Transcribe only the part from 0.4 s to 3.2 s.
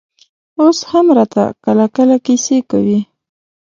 اوس هم راته کله کله کيسې کوي.